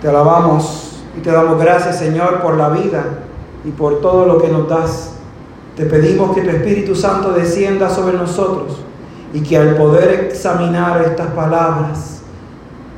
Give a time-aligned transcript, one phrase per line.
[0.00, 3.04] Te alabamos y te damos gracias, Señor, por la vida
[3.64, 5.12] y por todo lo que nos das.
[5.76, 8.78] Te pedimos que tu Espíritu Santo descienda sobre nosotros
[9.32, 12.20] y que al poder examinar estas palabras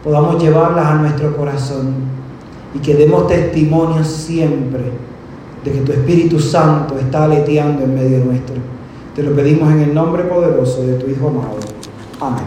[0.04, 1.94] podamos llevarlas a nuestro corazón
[2.74, 4.92] y que demos testimonio siempre
[5.64, 8.56] de que tu Espíritu Santo está aleteando en medio nuestro.
[9.14, 11.58] Te lo pedimos en el nombre poderoso de tu Hijo amado.
[12.20, 12.44] Amén.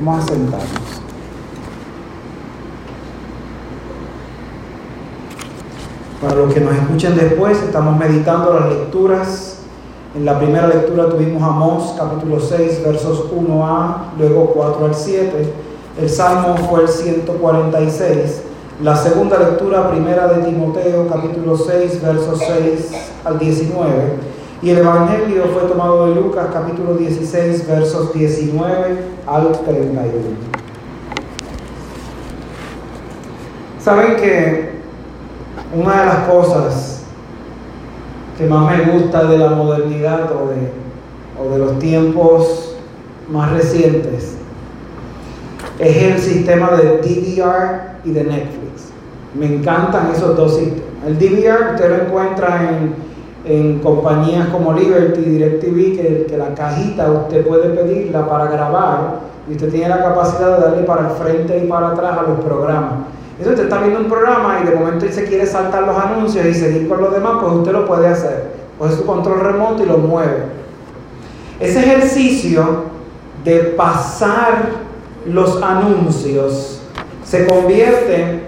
[0.00, 1.03] Vamos a sentarnos.
[6.24, 9.58] Para los que nos escuchen después, estamos meditando las lecturas.
[10.16, 15.52] En la primera lectura tuvimos Amós capítulo 6 versos 1a, luego 4 al 7.
[16.00, 18.42] El Salmo fue el 146.
[18.82, 22.90] La segunda lectura, primera de Timoteo capítulo 6 versos 6
[23.26, 28.96] al 19 y el Evangelio fue tomado de Lucas capítulo 16 versos 19
[29.26, 29.74] al 31.
[33.78, 34.73] Saben que
[35.74, 37.02] una de las cosas
[38.38, 40.48] que más me gusta de la modernidad o
[41.50, 42.76] de, los tiempos
[43.28, 44.36] más recientes
[45.78, 48.90] es el sistema de DVR y de Netflix.
[49.34, 50.84] Me encantan esos dos sistemas.
[51.06, 53.04] El DVR usted lo encuentra en
[53.44, 59.52] en compañías como Liberty, DirecTV, que, que la cajita usted puede pedirla para grabar y
[59.52, 62.92] usted tiene la capacidad de darle para el frente y para atrás a los programas.
[63.38, 66.54] Entonces usted está viendo un programa y de momento se quiere saltar los anuncios y
[66.54, 68.50] seguir con los demás, pues usted lo puede hacer.
[68.78, 70.44] Coge su control remoto y lo mueve.
[71.58, 72.84] Ese ejercicio
[73.44, 74.70] de pasar
[75.26, 76.80] los anuncios
[77.24, 78.40] se convierte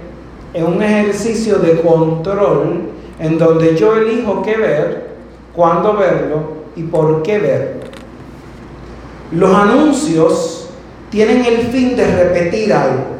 [0.55, 5.17] en un ejercicio de control en donde yo elijo qué ver,
[5.55, 7.81] cuándo verlo y por qué verlo.
[9.33, 10.71] Los anuncios
[11.11, 13.16] tienen el fin de repetir algo,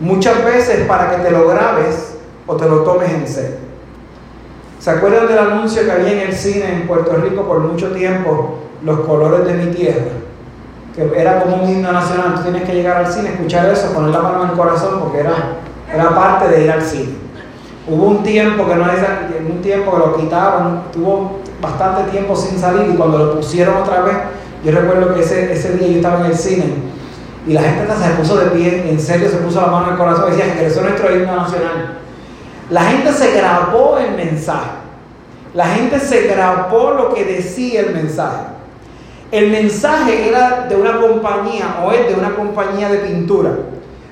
[0.00, 2.16] muchas veces para que te lo grabes
[2.46, 3.56] o te lo tomes en serio.
[4.78, 8.58] ¿Se acuerdan del anuncio que había en el cine en Puerto Rico por mucho tiempo,
[8.84, 10.12] Los colores de mi tierra?
[10.94, 14.10] Que era como un himno nacional, tú tienes que llegar al cine, escuchar eso, poner
[14.10, 15.34] la mano en el corazón porque era,
[15.92, 17.14] era parte de ir al cine.
[17.88, 19.00] Hubo un tiempo que no es,
[19.48, 24.02] un tiempo que lo quitaron, tuvo bastante tiempo sin salir y cuando lo pusieron otra
[24.02, 24.16] vez,
[24.64, 26.95] yo recuerdo que ese, ese día yo estaba en el cine
[27.46, 29.98] y la gente se puso de pie, en serio se puso la mano en el
[29.98, 31.98] corazón y decía, regresó nuestro himno nacional.
[32.70, 34.70] La gente se grabó el mensaje.
[35.54, 38.46] La gente se grabó lo que decía el mensaje.
[39.30, 43.50] El mensaje era de una compañía o es de una compañía de pintura.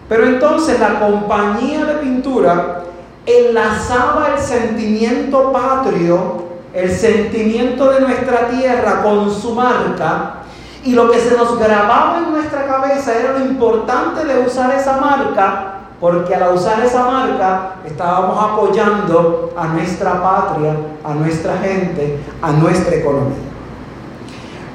[0.08, 2.82] Pero entonces la compañía de pintura
[3.26, 10.43] enlazaba el sentimiento patrio, el sentimiento de nuestra tierra con su marca,
[10.84, 14.98] y lo que se nos grababa en nuestra cabeza era lo importante de usar esa
[14.98, 22.52] marca, porque al usar esa marca estábamos apoyando a nuestra patria, a nuestra gente, a
[22.52, 23.38] nuestra economía.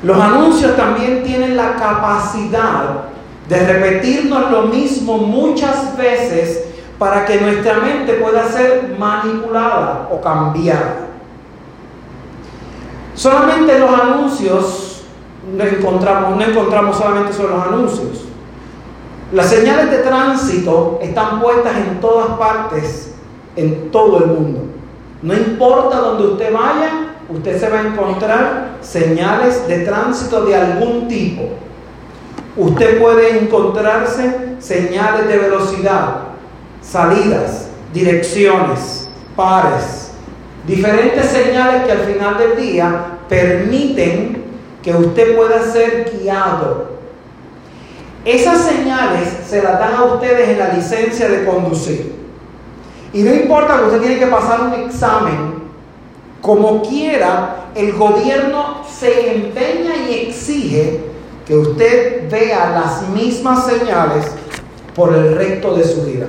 [0.01, 3.01] Los anuncios también tienen la capacidad
[3.47, 6.65] de repetirnos lo mismo muchas veces
[6.97, 11.07] para que nuestra mente pueda ser manipulada o cambiada.
[13.13, 14.88] Solamente los anuncios
[15.53, 18.25] no encontramos, no encontramos solamente sobre los anuncios.
[19.31, 23.13] Las señales de tránsito están puestas en todas partes,
[23.55, 24.61] en todo el mundo.
[25.21, 31.07] No importa donde usted vaya, usted se va a encontrar señales de tránsito de algún
[31.07, 31.43] tipo.
[32.57, 36.15] Usted puede encontrarse señales de velocidad,
[36.81, 40.11] salidas, direcciones, pares,
[40.65, 44.38] diferentes señales que al final del día permiten
[44.83, 46.89] que usted pueda ser guiado.
[48.25, 52.15] Esas señales se las dan a ustedes en la licencia de conducir.
[53.13, 55.59] Y no importa que usted tiene que pasar un examen,
[56.41, 60.99] como quiera, el gobierno se empeña y exige
[61.45, 64.25] que usted vea las mismas señales
[64.95, 66.27] por el resto de su vida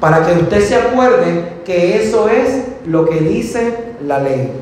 [0.00, 4.52] para que usted se acuerde que eso es lo que dice la ley.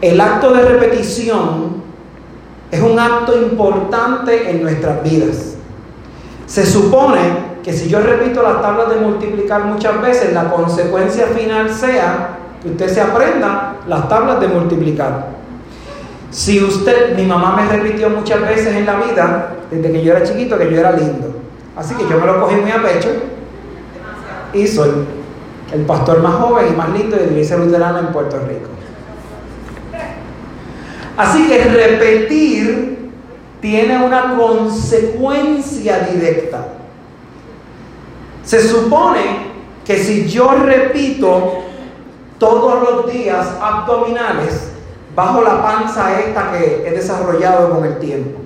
[0.00, 1.83] El acto de repetición
[2.70, 5.54] es un acto importante en nuestras vidas.
[6.46, 11.70] Se supone que si yo repito las tablas de multiplicar muchas veces, la consecuencia final
[11.70, 15.28] sea que usted se aprenda las tablas de multiplicar.
[16.30, 20.24] Si usted, mi mamá me repitió muchas veces en la vida, desde que yo era
[20.24, 21.32] chiquito, que yo era lindo.
[21.76, 23.10] Así que yo me lo cogí muy a pecho
[24.52, 24.90] y soy
[25.72, 28.68] el pastor más joven y más lindo de la iglesia luterana en Puerto Rico.
[31.16, 33.10] Así que repetir
[33.60, 36.66] tiene una consecuencia directa.
[38.44, 41.62] Se supone que si yo repito
[42.38, 44.70] todos los días abdominales
[45.14, 48.40] bajo la panza esta que he desarrollado con el tiempo,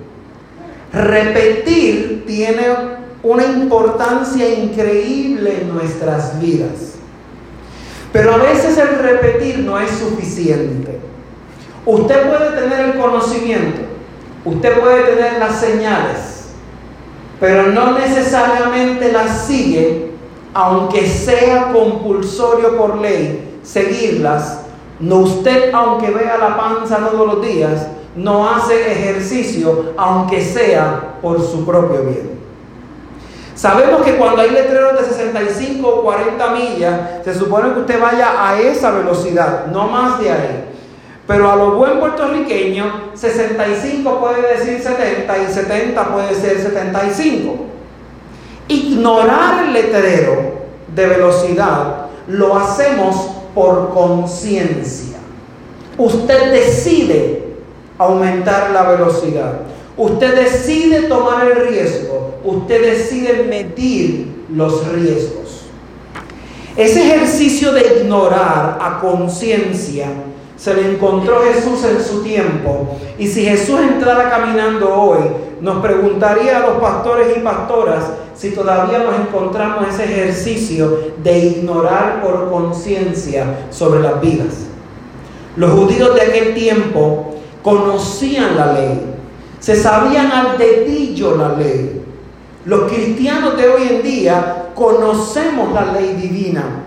[0.93, 6.95] repetir tiene una importancia increíble en nuestras vidas.
[8.13, 11.08] Pero a veces el repetir no es suficiente.
[11.85, 13.81] Usted puede tener el conocimiento,
[14.45, 16.49] usted puede tener las señales,
[17.39, 20.11] pero no necesariamente las sigue,
[20.53, 24.61] aunque sea compulsorio por ley seguirlas.
[24.99, 31.41] No usted, aunque vea la panza todos los días, no hace ejercicio, aunque sea por
[31.41, 32.39] su propio bien.
[33.55, 38.47] Sabemos que cuando hay letreros de 65 o 40 millas, se supone que usted vaya
[38.47, 40.68] a esa velocidad, no más de ahí.
[41.29, 47.55] Pero a lo buen puertorriqueño, 65 puede decir 70 y 70 puede ser 75.
[48.67, 50.53] Ignorar el letrero
[50.95, 53.15] de velocidad lo hacemos
[53.53, 55.19] por conciencia.
[55.99, 57.43] Usted decide
[57.99, 59.59] aumentar la velocidad.
[59.97, 65.65] Usted decide tomar el riesgo, usted decide medir los riesgos.
[66.75, 70.07] Ese ejercicio de ignorar a conciencia
[70.59, 72.97] se le encontró Jesús en su tiempo.
[73.17, 75.19] Y si Jesús entrara caminando hoy,
[75.61, 78.03] nos preguntaría a los pastores y pastoras
[78.35, 84.67] si todavía nos encontramos ese ejercicio de ignorar por conciencia sobre las vidas.
[85.55, 89.01] Los judíos de aquel tiempo conocían la ley,
[89.59, 92.03] se sabían al dedillo la ley.
[92.65, 96.83] Los cristianos de hoy en día conocemos la ley divina,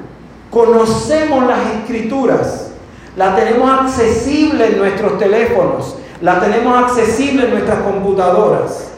[0.51, 2.72] conocemos las escrituras,
[3.17, 8.93] la tenemos accesible en nuestros teléfonos, la tenemos accesible en nuestras computadoras,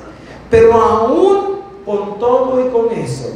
[0.50, 3.31] pero aún con todo y con eso,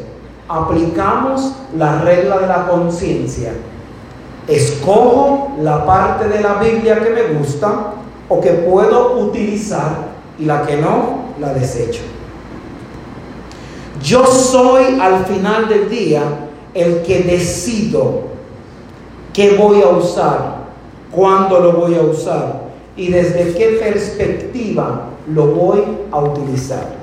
[0.48, 3.52] aplicamos la regla de la conciencia.
[4.46, 7.92] Escojo la parte de la Biblia que me gusta
[8.28, 10.08] o que puedo utilizar
[10.38, 12.00] y la que no, la desecho.
[14.02, 16.22] Yo soy al final del día
[16.72, 18.22] el que decido
[19.32, 20.57] qué voy a usar,
[21.10, 22.62] cuándo lo voy a usar
[22.96, 26.96] y desde qué perspectiva lo voy a utilizar.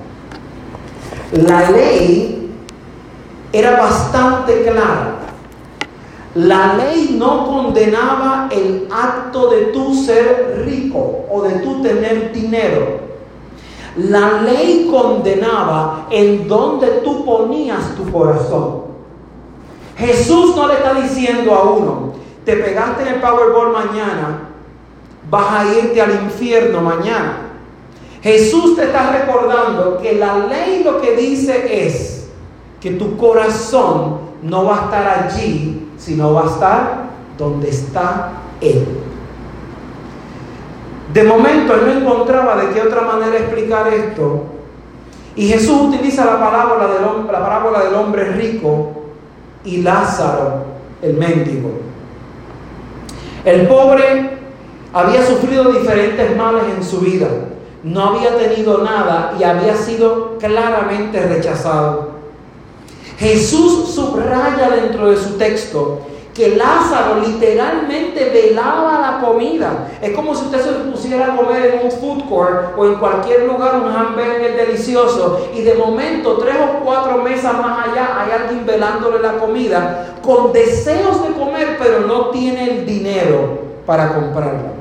[1.32, 2.52] La ley
[3.52, 5.16] era bastante clara.
[6.36, 13.00] La ley no condenaba el acto de tú ser rico o de tú tener dinero.
[13.96, 18.84] La ley condenaba en donde tú ponías tu corazón.
[19.98, 22.14] Jesús no le está diciendo a uno,
[22.46, 24.50] te pegaste en el Powerball mañana,
[25.30, 27.38] vas a irte al infierno mañana.
[28.22, 32.30] Jesús te está recordando que la ley lo que dice es
[32.80, 37.06] que tu corazón no va a estar allí, sino va a estar
[37.38, 38.32] donde está
[38.62, 38.86] Él.
[41.14, 44.44] De momento él no encontraba de qué otra manera explicar esto.
[45.36, 48.92] Y Jesús utiliza la parábola del, la parábola del hombre rico
[49.64, 50.64] y Lázaro,
[51.02, 51.85] el mendigo.
[53.46, 54.32] El pobre
[54.92, 57.28] había sufrido diferentes males en su vida.
[57.84, 62.16] No había tenido nada y había sido claramente rechazado.
[63.20, 66.02] Jesús subraya dentro de su texto
[66.36, 69.88] que Lázaro literalmente velaba la comida.
[70.02, 73.44] Es como si usted se pusiera a comer en un food court o en cualquier
[73.44, 78.66] lugar un hamburger delicioso y de momento tres o cuatro mesas más allá hay alguien
[78.66, 84.74] velándole la comida con deseos de comer pero no tiene el dinero para comprarla.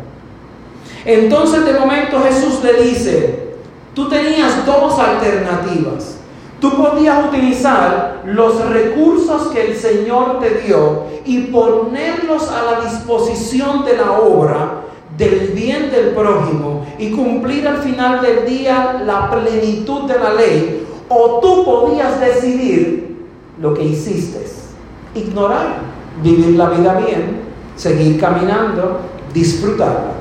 [1.05, 3.55] Entonces de momento Jesús le dice,
[3.95, 6.19] tú tenías dos alternativas.
[6.65, 13.85] Tú podías utilizar los recursos que el Señor te dio y ponerlos a la disposición
[13.85, 14.81] de la obra
[15.15, 20.87] del bien del prójimo y cumplir al final del día la plenitud de la ley.
[21.11, 23.15] O tú podías decidir
[23.61, 24.47] lo que hiciste,
[25.15, 25.81] ignorar,
[26.23, 27.43] vivir la vida bien,
[27.77, 29.01] seguir caminando,
[29.35, 30.13] disfrutarla.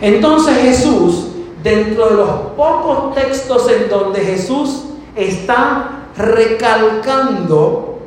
[0.00, 1.28] Entonces Jesús,
[1.62, 4.85] dentro de los pocos textos en donde Jesús
[5.16, 7.98] está recalcando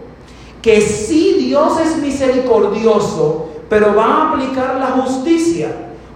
[0.62, 5.70] que sí Dios es misericordioso, pero va a aplicar la justicia,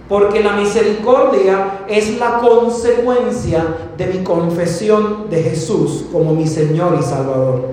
[0.08, 3.64] porque la misericordia es la consecuencia
[3.96, 7.68] de mi confesión de Jesús como mi Señor y Salvador.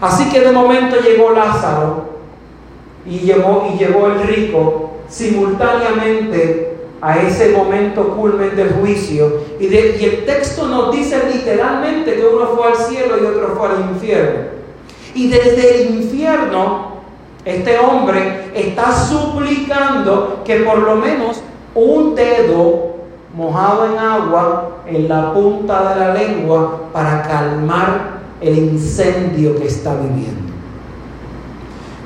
[0.00, 2.04] Así que de momento llegó Lázaro
[3.06, 6.71] y llegó, y llegó el rico simultáneamente
[7.02, 9.40] a ese momento culmen del juicio.
[9.58, 13.68] Y, y el texto nos dice literalmente que uno fue al cielo y otro fue
[13.68, 14.40] al infierno.
[15.14, 16.92] Y desde el infierno,
[17.44, 21.42] este hombre está suplicando que por lo menos
[21.74, 22.92] un dedo
[23.34, 29.94] mojado en agua en la punta de la lengua para calmar el incendio que está
[29.94, 30.51] viviendo.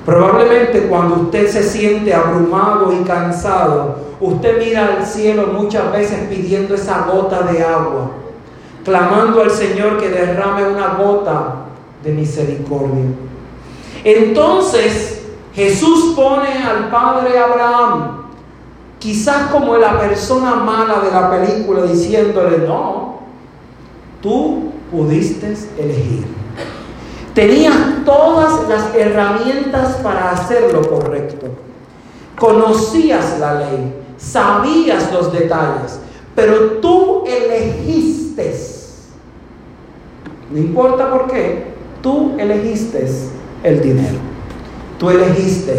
[0.07, 6.77] Probablemente cuando usted se siente abrumado y cansado, usted mira al cielo muchas veces pidiendo
[6.77, 8.13] esa gota de agua,
[8.85, 11.57] clamando al Señor que derrame una gota
[12.05, 13.05] de misericordia.
[14.05, 18.27] Entonces Jesús pone al padre Abraham,
[19.01, 23.23] quizás como la persona mala de la película, diciéndole, no,
[24.23, 26.46] tú pudiste elegir.
[27.37, 27.76] Tenías
[28.07, 31.49] todas las herramientas para hacer lo correcto.
[32.38, 36.00] Conocías la ley, sabías los detalles,
[36.35, 38.59] pero tú elegiste.
[40.50, 43.07] No importa por qué, tú elegiste
[43.62, 44.16] el dinero.
[44.99, 45.78] Tú elegiste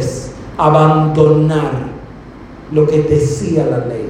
[0.60, 1.72] abandonar
[2.72, 4.08] lo que decía la ley.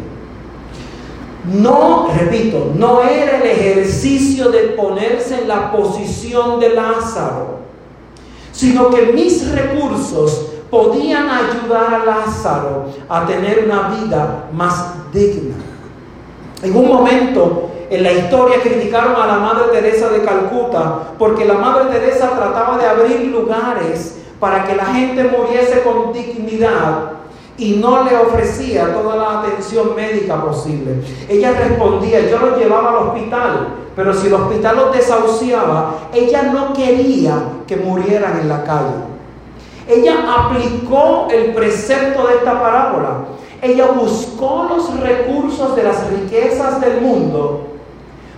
[1.54, 7.60] No, repito, no era el ejercicio de ponerse en la posición de Lázaro,
[8.52, 15.56] sino que mis recursos podían ayudar a Lázaro a tener una vida más digna.
[16.62, 21.54] En un momento en la historia criticaron a la Madre Teresa de Calcuta porque la
[21.54, 27.12] Madre Teresa trataba de abrir lugares para que la gente muriese con dignidad
[27.58, 31.02] y no le ofrecía toda la atención médica posible.
[31.28, 36.74] Ella respondía, yo lo llevaba al hospital, pero si el hospital los desahuciaba, ella no
[36.74, 37.34] quería
[37.66, 39.18] que murieran en la calle.
[39.88, 43.26] Ella aplicó el precepto de esta parábola.
[43.62, 47.68] Ella buscó los recursos de las riquezas del mundo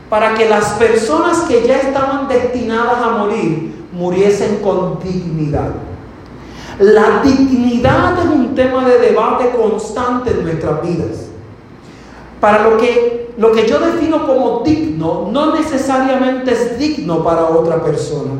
[0.09, 5.71] para que las personas que ya estaban destinadas a morir muriesen con dignidad.
[6.79, 11.27] La dignidad es un tema de debate constante en nuestras vidas.
[12.39, 17.83] Para lo que, lo que yo defino como digno no necesariamente es digno para otra
[17.83, 18.31] persona.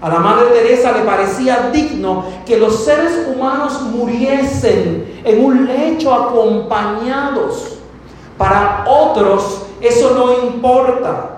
[0.00, 6.12] A la Madre Teresa le parecía digno que los seres humanos muriesen en un lecho
[6.12, 7.78] acompañados.
[8.38, 11.36] Para otros eso no importa.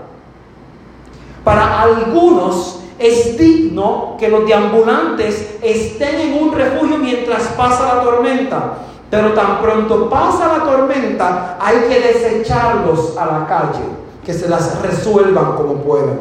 [1.43, 8.79] Para algunos es digno que los deambulantes estén en un refugio mientras pasa la tormenta.
[9.11, 13.85] Pero tan pronto pasa la tormenta, hay que desecharlos a la calle,
[14.25, 16.19] que se las resuelvan como puedan.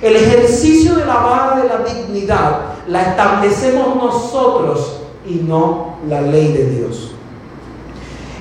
[0.00, 6.52] El ejercicio de la vara de la dignidad la establecemos nosotros y no la ley
[6.52, 7.12] de Dios.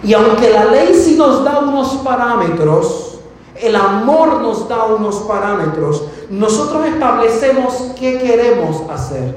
[0.03, 3.06] Y aunque la ley sí nos da unos parámetros,
[3.61, 6.05] el amor nos da unos parámetros.
[6.29, 9.35] Nosotros establecemos qué queremos hacer.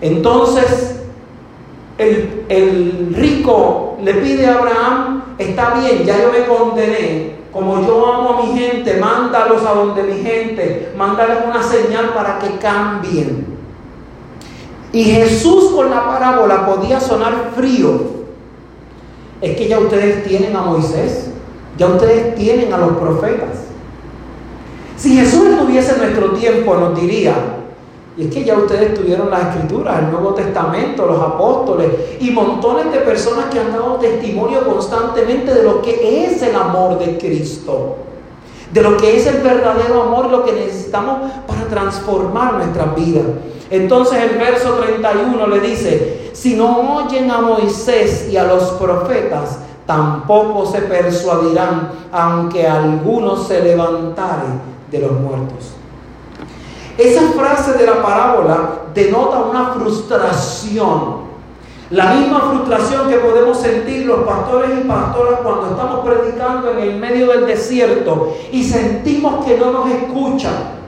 [0.00, 0.96] Entonces,
[1.98, 8.30] el, rico le pide a Abraham, está bien, ya yo me condené, como yo amo
[8.30, 13.52] a mi gente, mándalos a donde mi gente, mándales una señal para que cambien.
[14.92, 18.22] Y Jesús con la parábola podía sonar frío.
[19.40, 21.31] Es que ya ustedes tienen a Moisés.
[21.78, 23.72] Ya ustedes tienen a los profetas.
[24.96, 27.34] Si Jesús estuviese en nuestro tiempo, nos diría,
[28.16, 31.88] y es que ya ustedes tuvieron las escrituras, el Nuevo Testamento, los apóstoles
[32.20, 36.98] y montones de personas que han dado testimonio constantemente de lo que es el amor
[36.98, 37.96] de Cristo,
[38.70, 43.24] de lo que es el verdadero amor, lo que necesitamos para transformar nuestras vidas.
[43.70, 49.60] Entonces el verso 31 le dice, si no oyen a Moisés y a los profetas,
[49.86, 54.60] tampoco se persuadirán, aunque algunos se levantaren
[54.90, 55.72] de los muertos.
[56.98, 61.32] Esa frase de la parábola denota una frustración.
[61.90, 66.98] La misma frustración que podemos sentir los pastores y pastoras cuando estamos predicando en el
[66.98, 70.82] medio del desierto y sentimos que no nos escuchan.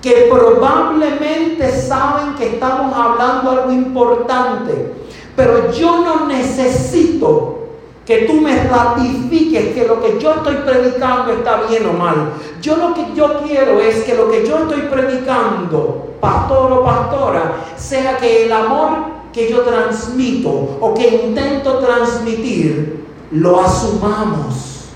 [0.00, 4.94] Que probablemente saben que estamos hablando algo importante,
[5.34, 7.63] pero yo no necesito
[8.06, 12.32] que tú me ratifiques que lo que yo estoy predicando está bien o mal.
[12.60, 17.56] Yo lo que yo quiero es que lo que yo estoy predicando, pastor o pastora,
[17.76, 24.90] sea que el amor que yo transmito o que intento transmitir, lo asumamos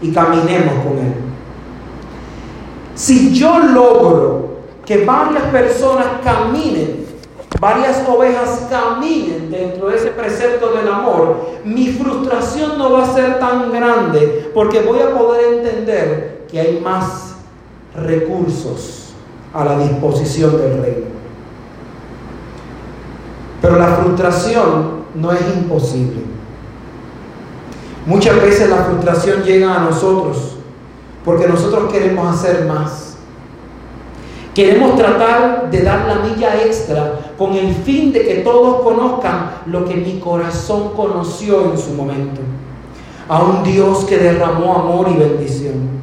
[0.00, 1.14] y caminemos con él.
[2.94, 4.48] Si yo logro
[4.86, 7.01] que varias personas caminen
[7.60, 13.38] varias ovejas caminen dentro de ese precepto del amor, mi frustración no va a ser
[13.38, 17.36] tan grande porque voy a poder entender que hay más
[17.94, 19.12] recursos
[19.52, 21.06] a la disposición del reino.
[23.60, 26.22] Pero la frustración no es imposible.
[28.06, 30.56] Muchas veces la frustración llega a nosotros
[31.24, 33.11] porque nosotros queremos hacer más.
[34.54, 39.86] Queremos tratar de dar la milla extra con el fin de que todos conozcan lo
[39.86, 42.40] que mi corazón conoció en su momento.
[43.28, 46.02] A un Dios que derramó amor y bendición.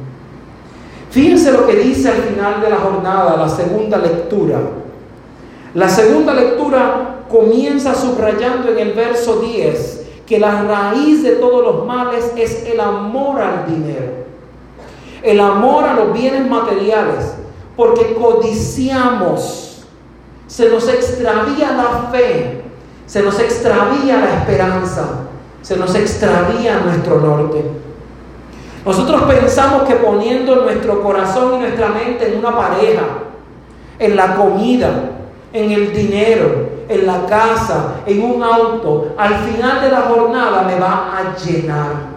[1.10, 4.58] Fíjense lo que dice al final de la jornada, la segunda lectura.
[5.74, 11.86] La segunda lectura comienza subrayando en el verso 10 que la raíz de todos los
[11.86, 14.12] males es el amor al dinero,
[15.22, 17.34] el amor a los bienes materiales,
[17.80, 19.86] porque codiciamos,
[20.46, 22.60] se nos extravía la fe,
[23.06, 25.04] se nos extravía la esperanza,
[25.62, 27.64] se nos extravía nuestro norte.
[28.84, 33.02] Nosotros pensamos que poniendo nuestro corazón y nuestra mente en una pareja,
[33.98, 35.12] en la comida,
[35.50, 40.78] en el dinero, en la casa, en un auto, al final de la jornada me
[40.78, 42.09] va a llenar.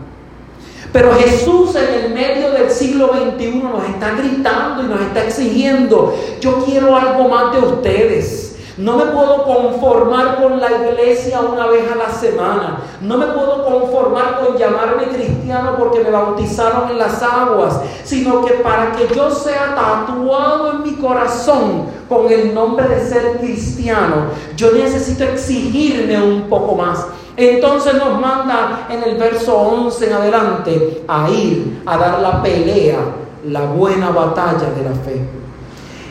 [0.94, 6.16] Pero Jesús en el medio del siglo XXI nos está gritando y nos está exigiendo,
[6.40, 8.56] yo quiero algo más de ustedes.
[8.78, 12.80] No me puedo conformar con la iglesia una vez a la semana.
[13.02, 17.82] No me puedo conformar con llamarme cristiano porque me bautizaron en las aguas.
[18.04, 23.38] Sino que para que yo sea tatuado en mi corazón con el nombre de ser
[23.38, 27.06] cristiano, yo necesito exigirme un poco más.
[27.36, 33.00] Entonces nos manda en el verso 11 en adelante a ir a dar la pelea,
[33.46, 35.22] la buena batalla de la fe.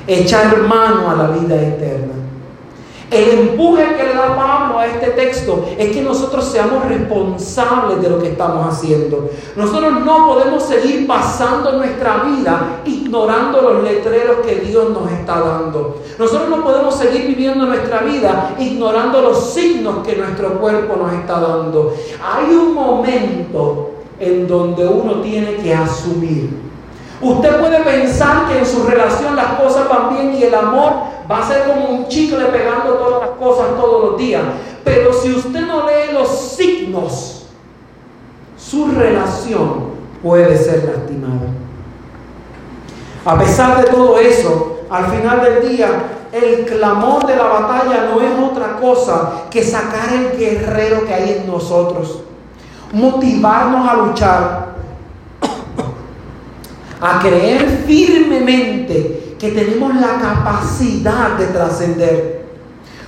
[0.06, 2.21] Echar mano a la vida eterna.
[3.12, 8.08] El empuje que le da Pablo a este texto es que nosotros seamos responsables de
[8.08, 9.28] lo que estamos haciendo.
[9.54, 15.98] Nosotros no podemos seguir pasando nuestra vida ignorando los letreros que Dios nos está dando.
[16.18, 21.38] Nosotros no podemos seguir viviendo nuestra vida ignorando los signos que nuestro cuerpo nos está
[21.38, 21.94] dando.
[22.24, 26.71] Hay un momento en donde uno tiene que asumir
[27.22, 30.92] Usted puede pensar que en su relación las cosas van bien y el amor
[31.30, 34.42] va a ser como un chicle pegando todas las cosas todos los días.
[34.82, 37.46] Pero si usted no lee los signos,
[38.56, 41.48] su relación puede ser lastimada.
[43.24, 45.88] A pesar de todo eso, al final del día,
[46.32, 51.38] el clamor de la batalla no es otra cosa que sacar el guerrero que hay
[51.38, 52.20] en nosotros,
[52.92, 54.71] motivarnos a luchar
[57.02, 62.42] a creer firmemente que tenemos la capacidad de trascender.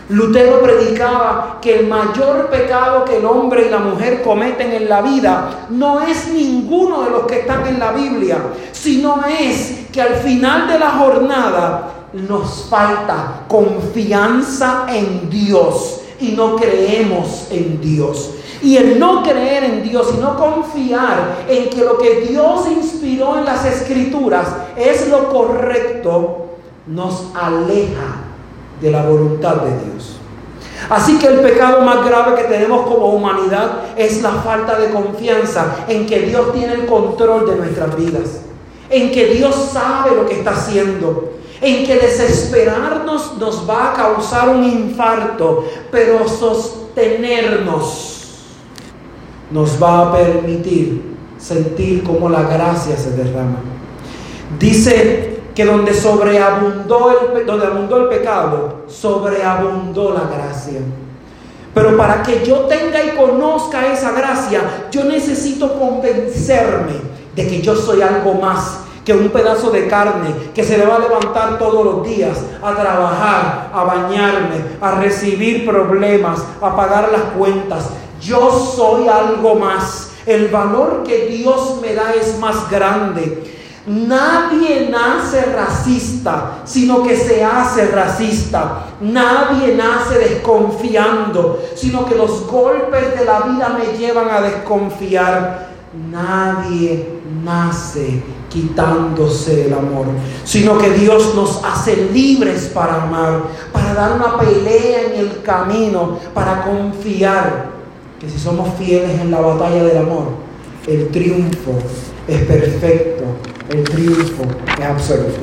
[0.09, 5.01] Lutero predicaba que el mayor pecado que el hombre y la mujer cometen en la
[5.01, 8.39] vida no es ninguno de los que están en la Biblia,
[8.73, 16.57] sino es que al final de la jornada nos falta confianza en Dios y no
[16.57, 18.33] creemos en Dios.
[18.65, 23.37] Y el no creer en Dios y no confiar en que lo que Dios inspiró
[23.37, 26.47] en las escrituras es lo correcto,
[26.87, 28.23] nos aleja
[28.81, 30.17] de la voluntad de Dios.
[30.89, 35.85] Así que el pecado más grave que tenemos como humanidad es la falta de confianza
[35.87, 38.41] en que Dios tiene el control de nuestras vidas,
[38.89, 44.49] en que Dios sabe lo que está haciendo, en que desesperarnos nos va a causar
[44.49, 48.14] un infarto, pero sostenernos
[49.55, 53.61] nos va a permitir sentir cómo la gracia se derrama.
[54.59, 60.81] Dice que donde sobreabundó el, donde abundó el pecado, sobreabundó la gracia.
[61.73, 66.95] Pero para que yo tenga y conozca esa gracia, yo necesito convencerme
[67.37, 70.97] de que yo soy algo más que un pedazo de carne que se le va
[70.97, 77.23] a levantar todos los días a trabajar, a bañarme, a recibir problemas, a pagar las
[77.37, 77.91] cuentas.
[78.25, 80.11] Yo soy algo más.
[80.25, 83.45] El valor que Dios me da es más grande.
[83.87, 88.87] Nadie nace racista, sino que se hace racista.
[89.03, 95.75] Nadie nace desconfiando, sino que los golpes de la vida me llevan a desconfiar.
[96.11, 100.07] Nadie nace quitándose el amor,
[100.45, 106.19] sino que Dios nos hace libres para amar, para dar una pelea en el camino,
[106.33, 107.74] para confiar
[108.21, 110.29] que si somos fieles en la batalla del amor,
[110.87, 111.73] el triunfo
[112.29, 113.25] es perfecto,
[113.71, 114.45] el triunfo
[114.79, 115.41] es absoluto.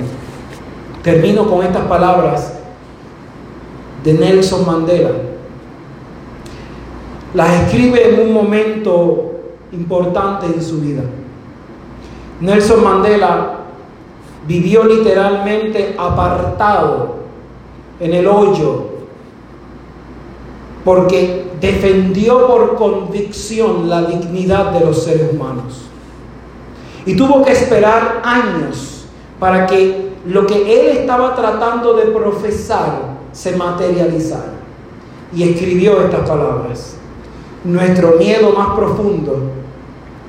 [1.03, 2.53] Termino con estas palabras
[4.03, 5.11] de Nelson Mandela.
[7.33, 9.31] Las escribe en un momento
[9.71, 11.03] importante en su vida.
[12.39, 13.59] Nelson Mandela
[14.47, 17.15] vivió literalmente apartado
[17.99, 18.90] en el hoyo,
[20.83, 25.81] porque defendió por convicción la dignidad de los seres humanos.
[27.05, 29.05] Y tuvo que esperar años
[29.39, 34.53] para que lo que él estaba tratando de profesar se materializara.
[35.33, 36.97] Y escribió estas palabras.
[37.63, 39.49] Nuestro miedo más profundo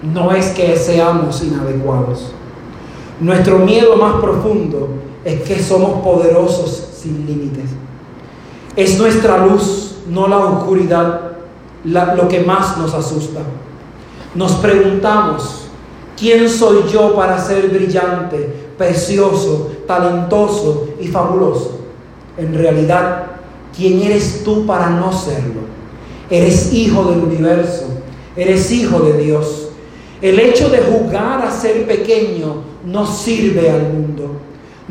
[0.02, 2.32] no es que seamos inadecuados.
[3.20, 4.88] Nuestro miedo más profundo
[5.24, 7.70] es que somos poderosos sin límites.
[8.76, 11.32] Es nuestra luz, no la oscuridad,
[11.84, 13.40] lo que más nos asusta.
[14.34, 15.68] Nos preguntamos,
[16.18, 21.78] ¿quién soy yo para ser brillante, precioso, talentoso y fabuloso?
[22.36, 23.24] En realidad,
[23.76, 25.62] ¿quién eres tú para no serlo?
[26.30, 27.86] Eres hijo del universo,
[28.36, 29.68] eres hijo de Dios.
[30.20, 34.36] El hecho de jugar a ser pequeño no sirve al mundo.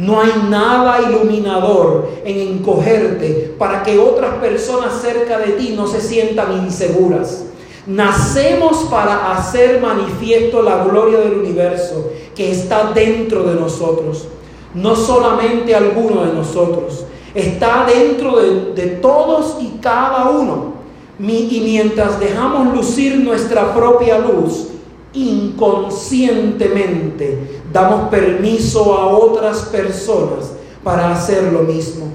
[0.02, 6.02] No hay nada iluminador en encogerte para que otras personas cerca de ti no se
[6.02, 7.44] sientan inseguras.
[7.86, 14.28] Nacemos para hacer manifiesto la gloria del universo que está dentro de nosotros.
[14.74, 20.74] No solamente alguno de nosotros, está dentro de, todos y cada uno.
[21.20, 24.70] y mientras dejamos lucir nuestra propia luz,
[25.14, 30.52] inconscientemente damos permiso a otras personas
[30.84, 32.06] para hacer lo mismo.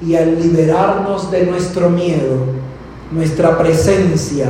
[0.00, 2.38] Y al liberarnos de nuestro miedo,
[3.10, 4.48] nuestra presencia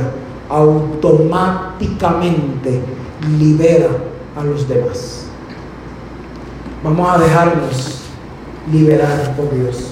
[0.49, 2.81] automáticamente
[3.39, 3.89] libera
[4.35, 5.27] a los demás.
[6.83, 8.01] Vamos a dejarnos
[8.71, 9.91] liberar por Dios.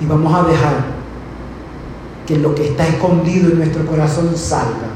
[0.00, 0.94] Y vamos a dejar
[2.26, 4.93] que lo que está escondido en nuestro corazón salga.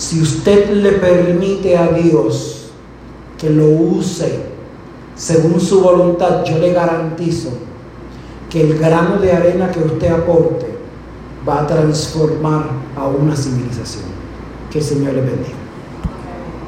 [0.00, 2.70] Si usted le permite a Dios
[3.36, 4.46] que lo use
[5.14, 7.50] según su voluntad, yo le garantizo
[8.48, 10.74] que el grano de arena que usted aporte
[11.46, 12.64] va a transformar
[12.96, 14.04] a una civilización.
[14.72, 15.59] Que el Señor le bendiga.